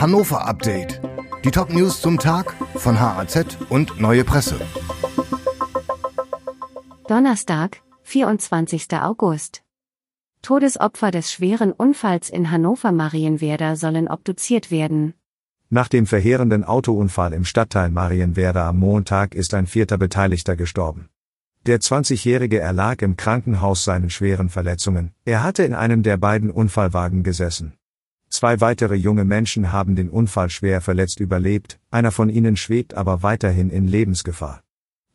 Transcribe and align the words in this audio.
Hannover 0.00 0.46
Update. 0.46 0.98
Die 1.44 1.50
Top 1.50 1.70
News 1.74 2.00
zum 2.00 2.18
Tag 2.18 2.54
von 2.74 2.98
HAZ 2.98 3.58
und 3.68 4.00
Neue 4.00 4.24
Presse. 4.24 4.58
Donnerstag, 7.06 7.82
24. 8.04 8.86
August. 8.94 9.62
Todesopfer 10.40 11.10
des 11.10 11.30
schweren 11.30 11.72
Unfalls 11.72 12.30
in 12.30 12.50
Hannover-Marienwerder 12.50 13.76
sollen 13.76 14.08
obduziert 14.08 14.70
werden. 14.70 15.12
Nach 15.68 15.88
dem 15.88 16.06
verheerenden 16.06 16.64
Autounfall 16.64 17.34
im 17.34 17.44
Stadtteil 17.44 17.90
Marienwerder 17.90 18.64
am 18.64 18.78
Montag 18.78 19.34
ist 19.34 19.52
ein 19.52 19.66
vierter 19.66 19.98
Beteiligter 19.98 20.56
gestorben. 20.56 21.10
Der 21.66 21.78
20-Jährige 21.78 22.58
erlag 22.58 23.02
im 23.02 23.18
Krankenhaus 23.18 23.84
seinen 23.84 24.08
schweren 24.08 24.48
Verletzungen. 24.48 25.12
Er 25.26 25.42
hatte 25.42 25.62
in 25.64 25.74
einem 25.74 26.02
der 26.02 26.16
beiden 26.16 26.50
Unfallwagen 26.50 27.22
gesessen. 27.22 27.74
Zwei 28.40 28.62
weitere 28.62 28.94
junge 28.94 29.26
Menschen 29.26 29.70
haben 29.70 29.96
den 29.96 30.08
Unfall 30.08 30.48
schwer 30.48 30.80
verletzt 30.80 31.20
überlebt, 31.20 31.78
einer 31.90 32.10
von 32.10 32.30
ihnen 32.30 32.56
schwebt 32.56 32.94
aber 32.94 33.22
weiterhin 33.22 33.68
in 33.68 33.86
Lebensgefahr. 33.86 34.62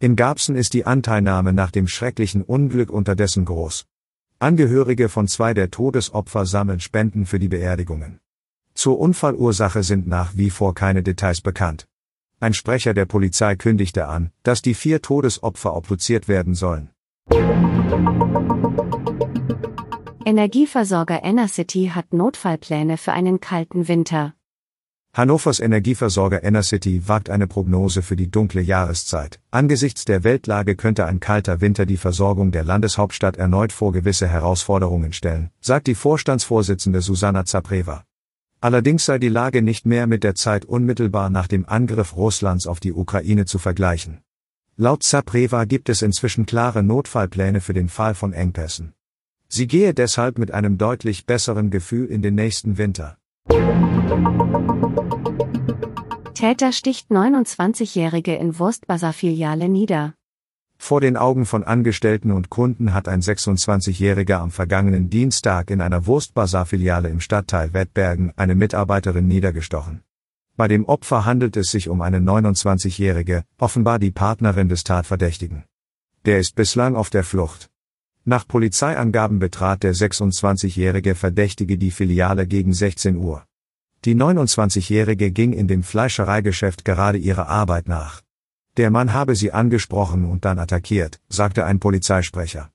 In 0.00 0.16
Garbsen 0.16 0.56
ist 0.56 0.74
die 0.74 0.86
Anteilnahme 0.86 1.52
nach 1.52 1.70
dem 1.70 1.86
schrecklichen 1.86 2.42
Unglück 2.42 2.90
unterdessen 2.90 3.44
groß. 3.44 3.86
Angehörige 4.40 5.08
von 5.08 5.28
zwei 5.28 5.54
der 5.54 5.70
Todesopfer 5.70 6.46
sammeln 6.46 6.80
Spenden 6.80 7.24
für 7.24 7.38
die 7.38 7.46
Beerdigungen. 7.46 8.18
Zur 8.74 8.98
Unfallursache 8.98 9.84
sind 9.84 10.08
nach 10.08 10.32
wie 10.34 10.50
vor 10.50 10.74
keine 10.74 11.04
Details 11.04 11.42
bekannt. 11.42 11.86
Ein 12.40 12.54
Sprecher 12.54 12.92
der 12.92 13.06
Polizei 13.06 13.54
kündigte 13.54 14.08
an, 14.08 14.32
dass 14.42 14.62
die 14.62 14.74
vier 14.74 15.00
Todesopfer 15.00 15.76
obduziert 15.76 16.26
werden 16.26 16.56
sollen. 16.56 16.90
Energieversorger 20.24 21.24
Enercity 21.24 21.90
hat 21.94 22.12
Notfallpläne 22.12 22.96
für 22.96 23.12
einen 23.12 23.40
kalten 23.40 23.88
Winter. 23.88 24.34
Hannovers 25.14 25.60
Energieversorger 25.60 26.42
Enercity 26.44 27.06
wagt 27.06 27.28
eine 27.28 27.46
Prognose 27.46 28.02
für 28.02 28.16
die 28.16 28.30
dunkle 28.30 28.62
Jahreszeit. 28.62 29.40
Angesichts 29.50 30.04
der 30.04 30.24
Weltlage 30.24 30.76
könnte 30.76 31.06
ein 31.06 31.20
kalter 31.20 31.60
Winter 31.60 31.86
die 31.86 31.96
Versorgung 31.96 32.52
der 32.52 32.64
Landeshauptstadt 32.64 33.36
erneut 33.36 33.72
vor 33.72 33.92
gewisse 33.92 34.28
Herausforderungen 34.28 35.12
stellen, 35.12 35.50
sagt 35.60 35.86
die 35.86 35.94
Vorstandsvorsitzende 35.94 37.02
Susanna 37.02 37.44
Zapreva. 37.44 38.04
Allerdings 38.60 39.04
sei 39.04 39.18
die 39.18 39.28
Lage 39.28 39.60
nicht 39.60 39.86
mehr 39.86 40.06
mit 40.06 40.22
der 40.22 40.34
Zeit 40.36 40.64
unmittelbar 40.64 41.30
nach 41.30 41.48
dem 41.48 41.68
Angriff 41.68 42.16
Russlands 42.16 42.66
auf 42.66 42.80
die 42.80 42.92
Ukraine 42.92 43.44
zu 43.44 43.58
vergleichen. 43.58 44.22
Laut 44.76 45.02
Zapreva 45.02 45.64
gibt 45.64 45.88
es 45.88 46.00
inzwischen 46.00 46.46
klare 46.46 46.82
Notfallpläne 46.82 47.60
für 47.60 47.74
den 47.74 47.88
Fall 47.88 48.14
von 48.14 48.32
Engpässen. 48.32 48.94
Sie 49.54 49.66
gehe 49.66 49.92
deshalb 49.92 50.38
mit 50.38 50.50
einem 50.50 50.78
deutlich 50.78 51.26
besseren 51.26 51.70
Gefühl 51.70 52.06
in 52.06 52.22
den 52.22 52.34
nächsten 52.34 52.78
Winter. 52.78 53.18
Täter 56.32 56.72
sticht 56.72 57.10
29-Jährige 57.10 58.34
in 58.34 58.58
Wurstbazar-Filiale 58.58 59.68
nieder. 59.68 60.14
Vor 60.78 61.02
den 61.02 61.18
Augen 61.18 61.44
von 61.44 61.64
Angestellten 61.64 62.30
und 62.30 62.48
Kunden 62.48 62.94
hat 62.94 63.08
ein 63.08 63.20
26-Jähriger 63.20 64.38
am 64.38 64.50
vergangenen 64.50 65.10
Dienstag 65.10 65.70
in 65.70 65.82
einer 65.82 66.06
Wurstbazar-Filiale 66.06 67.10
im 67.10 67.20
Stadtteil 67.20 67.74
Wettbergen 67.74 68.32
eine 68.36 68.54
Mitarbeiterin 68.54 69.28
niedergestochen. 69.28 70.00
Bei 70.56 70.66
dem 70.66 70.86
Opfer 70.86 71.26
handelt 71.26 71.58
es 71.58 71.70
sich 71.70 71.90
um 71.90 72.00
eine 72.00 72.20
29-Jährige, 72.20 73.44
offenbar 73.58 73.98
die 73.98 74.12
Partnerin 74.12 74.70
des 74.70 74.82
Tatverdächtigen. 74.82 75.64
Der 76.24 76.38
ist 76.38 76.54
bislang 76.54 76.96
auf 76.96 77.10
der 77.10 77.22
Flucht. 77.22 77.68
Nach 78.24 78.46
Polizeiangaben 78.46 79.40
betrat 79.40 79.82
der 79.82 79.94
26-jährige 79.94 81.16
Verdächtige 81.16 81.76
die 81.76 81.90
Filiale 81.90 82.46
gegen 82.46 82.72
16 82.72 83.16
Uhr. 83.16 83.44
Die 84.04 84.14
29-jährige 84.14 85.32
ging 85.32 85.52
in 85.52 85.66
dem 85.66 85.82
Fleischereigeschäft 85.82 86.84
gerade 86.84 87.18
ihrer 87.18 87.48
Arbeit 87.48 87.88
nach. 87.88 88.22
Der 88.76 88.90
Mann 88.90 89.12
habe 89.12 89.34
sie 89.34 89.52
angesprochen 89.52 90.24
und 90.24 90.44
dann 90.44 90.60
attackiert, 90.60 91.20
sagte 91.28 91.64
ein 91.64 91.80
Polizeisprecher. 91.80 92.70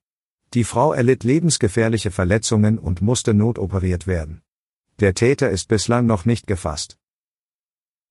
Die 0.54 0.66
Frau 0.66 0.92
erlitt 0.94 1.24
lebensgefährliche 1.24 2.12
Verletzungen 2.12 2.78
und 2.78 3.02
musste 3.02 3.34
notoperiert 3.34 4.06
werden. 4.06 4.42
Der 5.00 5.14
Täter 5.14 5.50
ist 5.50 5.70
bislang 5.70 6.06
noch 6.06 6.26
nicht 6.26 6.48
gefasst. 6.48 6.98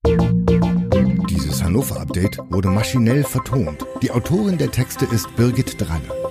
Dieses 0.06 1.62
Hannover-Update 1.62 2.38
wurde 2.50 2.68
maschinell 2.68 3.24
vertont. 3.24 3.84
Die 4.02 4.10
Autorin 4.10 4.56
der 4.56 4.70
Texte 4.70 5.04
ist 5.04 5.34
Birgit 5.36 5.80
Dralle. 5.80 6.25